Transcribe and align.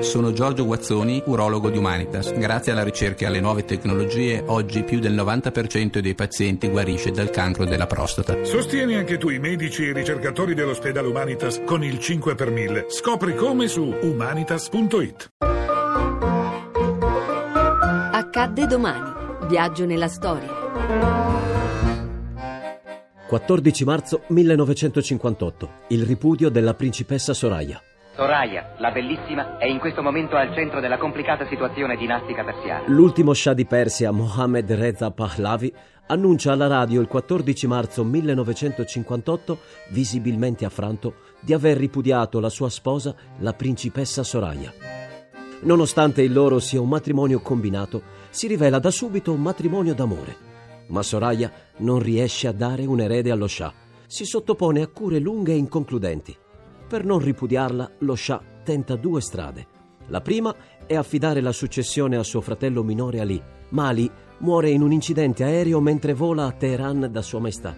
Sono 0.00 0.32
Giorgio 0.32 0.66
Guazzoni, 0.66 1.22
urologo 1.24 1.70
di 1.70 1.78
Humanitas. 1.78 2.30
Grazie 2.34 2.72
alla 2.72 2.84
ricerca 2.84 3.24
e 3.24 3.28
alle 3.28 3.40
nuove 3.40 3.64
tecnologie, 3.64 4.42
oggi 4.46 4.82
più 4.82 4.98
del 4.98 5.14
90% 5.14 6.00
dei 6.00 6.14
pazienti 6.14 6.68
guarisce 6.68 7.12
dal 7.12 7.30
cancro 7.30 7.64
della 7.64 7.86
prostata. 7.86 8.44
Sostieni 8.44 8.94
anche 8.94 9.16
tu 9.16 9.30
i 9.30 9.38
medici 9.38 9.84
e 9.84 9.88
i 9.88 9.92
ricercatori 9.94 10.52
dell'ospedale 10.52 11.08
Humanitas 11.08 11.62
con 11.64 11.82
il 11.82 11.98
5 11.98 12.34
per 12.34 12.50
1000. 12.50 12.86
Scopri 12.88 13.34
come 13.34 13.68
su 13.68 13.84
humanitas.it. 13.84 15.30
Accadde 18.12 18.66
domani. 18.66 19.48
Viaggio 19.48 19.86
nella 19.86 20.08
storia. 20.08 20.52
14 23.26 23.84
marzo 23.84 24.22
1958. 24.28 25.70
Il 25.88 26.04
ripudio 26.04 26.50
della 26.50 26.74
principessa 26.74 27.32
Soraya. 27.32 27.80
Soraya, 28.16 28.72
la 28.78 28.92
bellissima, 28.92 29.58
è 29.58 29.66
in 29.66 29.78
questo 29.78 30.00
momento 30.00 30.36
al 30.36 30.54
centro 30.54 30.80
della 30.80 30.96
complicata 30.96 31.46
situazione 31.48 31.96
dinastica 31.96 32.42
persiana. 32.44 32.84
L'ultimo 32.86 33.34
Shah 33.34 33.52
di 33.52 33.66
Persia, 33.66 34.10
Mohammed 34.10 34.72
Reza 34.72 35.10
Pahlavi, 35.10 35.70
annuncia 36.06 36.52
alla 36.52 36.66
radio 36.66 37.02
il 37.02 37.08
14 37.08 37.66
marzo 37.66 38.04
1958, 38.04 39.58
visibilmente 39.90 40.64
affranto, 40.64 41.16
di 41.40 41.52
aver 41.52 41.76
ripudiato 41.76 42.40
la 42.40 42.48
sua 42.48 42.70
sposa, 42.70 43.14
la 43.40 43.52
principessa 43.52 44.22
Soraya. 44.22 44.72
Nonostante 45.60 46.22
il 46.22 46.32
loro 46.32 46.58
sia 46.58 46.80
un 46.80 46.88
matrimonio 46.88 47.40
combinato, 47.40 48.00
si 48.30 48.46
rivela 48.46 48.78
da 48.78 48.90
subito 48.90 49.30
un 49.30 49.42
matrimonio 49.42 49.92
d'amore. 49.92 50.34
Ma 50.86 51.02
Soraya 51.02 51.52
non 51.78 51.98
riesce 51.98 52.48
a 52.48 52.52
dare 52.52 52.86
un 52.86 52.98
erede 52.98 53.30
allo 53.30 53.46
Shah. 53.46 53.74
Si 54.06 54.24
sottopone 54.24 54.80
a 54.80 54.86
cure 54.86 55.18
lunghe 55.18 55.52
e 55.52 55.56
inconcludenti. 55.56 56.44
Per 56.88 57.04
non 57.04 57.18
ripudiarla, 57.18 57.90
lo 57.98 58.14
Shah 58.14 58.40
tenta 58.62 58.94
due 58.94 59.20
strade. 59.20 59.66
La 60.08 60.20
prima 60.20 60.54
è 60.86 60.94
affidare 60.94 61.40
la 61.40 61.50
successione 61.50 62.16
a 62.16 62.22
suo 62.22 62.40
fratello 62.40 62.84
minore 62.84 63.18
Ali, 63.18 63.42
ma 63.70 63.88
Ali 63.88 64.08
muore 64.38 64.70
in 64.70 64.82
un 64.82 64.92
incidente 64.92 65.42
aereo 65.42 65.80
mentre 65.80 66.14
vola 66.14 66.44
a 66.44 66.52
Teheran 66.52 67.08
da 67.10 67.22
Sua 67.22 67.40
Maestà. 67.40 67.76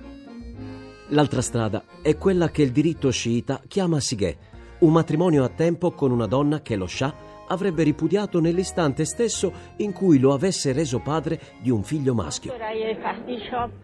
L'altra 1.08 1.40
strada 1.40 1.84
è 2.02 2.18
quella 2.18 2.50
che 2.50 2.60
il 2.60 2.70
diritto 2.70 3.10
sciita 3.10 3.62
chiama 3.66 3.98
Sighe, 3.98 4.36
un 4.80 4.92
matrimonio 4.92 5.42
a 5.42 5.48
tempo 5.48 5.92
con 5.92 6.10
una 6.10 6.26
donna 6.26 6.60
che 6.60 6.76
lo 6.76 6.86
Shah 6.86 7.14
avrebbe 7.48 7.82
ripudiato 7.82 8.40
nell'istante 8.40 9.04
stesso 9.04 9.52
in 9.78 9.92
cui 9.92 10.18
lo 10.18 10.32
avesse 10.32 10.72
reso 10.72 11.00
padre 11.00 11.40
di 11.60 11.70
un 11.70 11.82
figlio 11.82 12.14
maschio. 12.14 12.52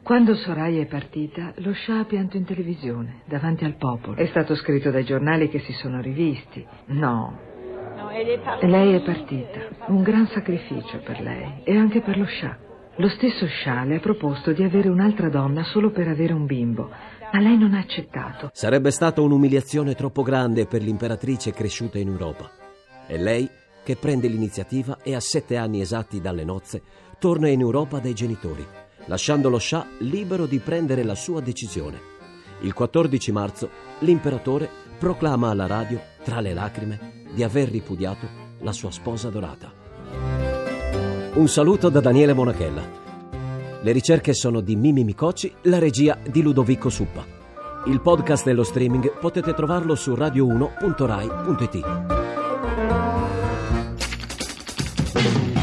Quando 0.02 0.34
Soraya 0.36 0.82
è 0.82 0.86
partita, 0.86 1.52
lo 1.56 1.72
Shah 1.74 2.00
ha 2.00 2.04
pianto 2.04 2.36
in 2.36 2.44
televisione, 2.44 3.22
davanti 3.26 3.64
al 3.64 3.74
popolo. 3.76 4.16
È 4.16 4.26
stato 4.26 4.54
scritto 4.54 4.90
dai 4.90 5.04
giornali 5.04 5.48
che 5.48 5.60
si 5.60 5.72
sono 5.72 6.00
rivisti. 6.00 6.64
No. 6.86 7.52
Lei 8.60 8.94
è 8.94 9.02
partita. 9.02 9.60
Un 9.86 10.02
gran 10.02 10.28
sacrificio 10.28 10.98
per 11.04 11.20
lei 11.20 11.62
e 11.64 11.76
anche 11.76 12.00
per 12.00 12.16
lo 12.16 12.26
Shah. 12.26 12.58
Lo 12.98 13.08
stesso 13.08 13.46
Shah 13.48 13.82
le 13.82 13.96
ha 13.96 14.00
proposto 14.00 14.52
di 14.52 14.62
avere 14.62 14.88
un'altra 14.88 15.28
donna 15.28 15.64
solo 15.64 15.90
per 15.90 16.06
avere 16.06 16.32
un 16.32 16.46
bimbo, 16.46 16.88
ma 17.32 17.40
lei 17.40 17.58
non 17.58 17.74
ha 17.74 17.80
accettato. 17.80 18.50
Sarebbe 18.52 18.92
stata 18.92 19.20
un'umiliazione 19.20 19.94
troppo 19.94 20.22
grande 20.22 20.66
per 20.66 20.80
l'imperatrice 20.80 21.50
cresciuta 21.50 21.98
in 21.98 22.06
Europa. 22.06 22.53
È 23.06 23.16
lei 23.16 23.48
che 23.82 23.96
prende 23.96 24.28
l'iniziativa 24.28 24.98
e 25.02 25.14
a 25.14 25.20
sette 25.20 25.56
anni 25.56 25.80
esatti 25.80 26.20
dalle 26.20 26.44
nozze 26.44 26.82
torna 27.18 27.48
in 27.48 27.60
Europa 27.60 27.98
dai 27.98 28.14
genitori, 28.14 28.66
lasciando 29.06 29.48
lo 29.48 29.58
Shah 29.58 29.86
libero 29.98 30.46
di 30.46 30.58
prendere 30.58 31.04
la 31.04 31.14
sua 31.14 31.40
decisione. 31.40 32.12
Il 32.60 32.72
14 32.72 33.32
marzo 33.32 33.70
l'imperatore 34.00 34.68
proclama 34.98 35.50
alla 35.50 35.66
radio, 35.66 36.00
tra 36.22 36.40
le 36.40 36.54
lacrime, 36.54 37.24
di 37.32 37.42
aver 37.42 37.68
ripudiato 37.68 38.26
la 38.60 38.72
sua 38.72 38.90
sposa 38.90 39.28
dorata. 39.28 39.72
Un 41.34 41.48
saluto 41.48 41.90
da 41.90 42.00
Daniele 42.00 42.32
Monachella. 42.32 43.02
Le 43.82 43.92
ricerche 43.92 44.32
sono 44.32 44.60
di 44.60 44.76
Mimi 44.76 45.04
Micocci, 45.04 45.52
la 45.62 45.78
regia 45.78 46.18
di 46.26 46.40
Ludovico 46.40 46.88
Suppa. 46.88 47.42
Il 47.86 48.00
podcast 48.00 48.46
dello 48.46 48.62
streaming 48.62 49.18
potete 49.18 49.52
trovarlo 49.52 49.94
su 49.94 50.12
radio1.rai.it. 50.12 52.13
thank 55.24 55.48
you. 55.48 55.53